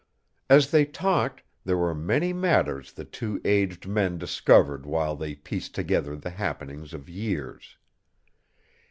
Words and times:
As 0.49 0.71
they 0.71 0.83
talked 0.83 1.43
there 1.63 1.77
were 1.77 1.93
many 1.93 2.33
matters 2.33 2.91
the 2.93 3.05
two 3.05 3.39
aged 3.45 3.87
men 3.87 4.17
discovered 4.17 4.83
while 4.83 5.15
they 5.15 5.35
pieced 5.35 5.75
together 5.75 6.15
the 6.15 6.31
happenings 6.31 6.91
of 6.95 7.07
years. 7.07 7.77